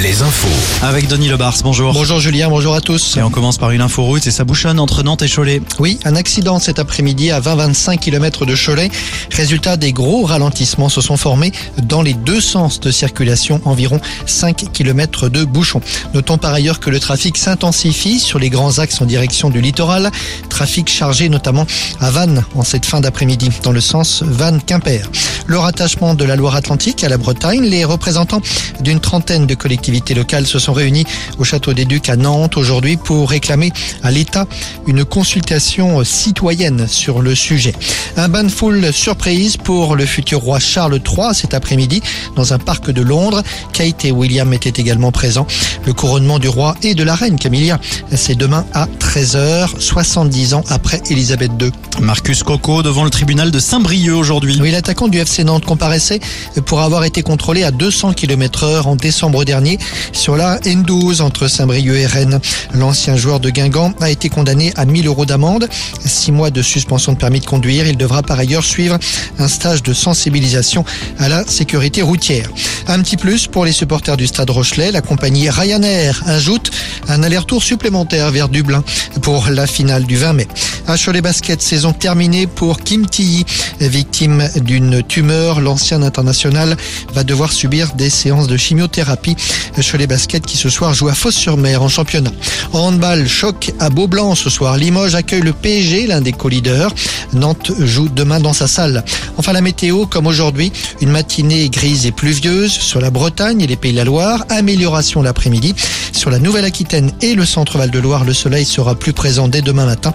[0.00, 0.48] les infos.
[0.82, 1.92] Avec Denis Lebars, bonjour.
[1.92, 3.16] Bonjour Julien, bonjour à tous.
[3.16, 5.60] Et on commence par une info route et ça bouchonne entre Nantes et Cholet.
[5.80, 8.90] Oui, un accident cet après-midi à 20-25 km de Cholet.
[9.32, 14.66] Résultat, des gros ralentissements se sont formés dans les deux sens de circulation, environ 5
[14.72, 15.80] km de bouchons.
[16.14, 20.12] Notons par ailleurs que le trafic s'intensifie sur les grands axes en direction du littoral.
[20.48, 21.66] Trafic chargé notamment
[22.00, 25.10] à Vannes en cette fin d'après-midi, dans le sens Vannes-Quimper.
[25.46, 28.42] Le rattachement de la Loire-Atlantique à la Bretagne, les représentants
[28.80, 31.04] d'une trentaine de collectivités locales se sont réunis
[31.38, 34.46] au Château des Ducs à Nantes aujourd'hui pour réclamer à l'État
[34.86, 37.74] une consultation citoyenne sur le sujet.
[38.16, 42.02] Un bain de foule surprise pour le futur roi Charles III cet après-midi
[42.36, 43.42] dans un parc de Londres.
[43.72, 45.46] Kate et William étaient également présents.
[45.86, 47.78] Le couronnement du roi et de la reine Camilla,
[48.14, 51.70] c'est demain à 13h, 70 ans après Elisabeth II.
[52.00, 54.58] Marcus Coco devant le tribunal de Saint-Brieuc aujourd'hui.
[54.60, 56.20] Oui, l'attaquant du FC Nantes comparaissait
[56.66, 59.77] pour avoir été contrôlé à 200 km heure en décembre dernier
[60.12, 62.40] sur la N12 entre Saint-Brieuc et Rennes.
[62.74, 65.68] L'ancien joueur de Guingamp a été condamné à 1000 euros d'amende,
[66.04, 67.86] 6 mois de suspension de permis de conduire.
[67.86, 68.98] Il devra par ailleurs suivre
[69.38, 70.84] un stage de sensibilisation
[71.18, 72.48] à la sécurité routière.
[72.86, 76.70] Un petit plus pour les supporters du Stade Rochelet, la compagnie Ryanair ajoute
[77.08, 78.82] un aller-retour supplémentaire vers Dublin
[79.22, 80.48] pour la finale du 20 mai.
[80.88, 83.44] À Cholet Basket, saison terminée pour Kim Tilly,
[83.78, 85.60] victime d'une tumeur.
[85.60, 86.78] L'ancien international
[87.12, 89.36] va devoir subir des séances de chimiothérapie.
[89.82, 92.32] Cholet Basket qui ce soir joue à Fos-sur-Mer en championnat.
[92.72, 94.78] En handball, choc à Beaublanc ce soir.
[94.78, 96.94] Limoges accueille le PSG, l'un des co-leaders.
[97.34, 99.04] Nantes joue demain dans sa salle.
[99.36, 103.76] Enfin la météo, comme aujourd'hui, une matinée grise et pluvieuse sur la Bretagne et les
[103.76, 104.46] Pays de la Loire.
[104.48, 105.74] Amélioration l'après-midi.
[106.12, 109.84] Sur la Nouvelle-Aquitaine et le centre-Val de Loire, le soleil sera plus présent dès demain
[109.84, 110.14] matin.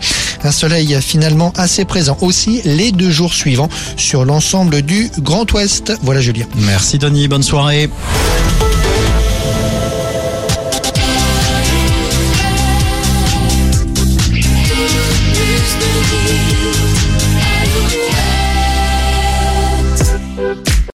[0.64, 5.92] Soleil finalement assez présent aussi les deux jours suivants sur l'ensemble du Grand Ouest.
[6.04, 6.46] Voilà Julien.
[6.56, 7.90] Merci Denis, bonne soirée.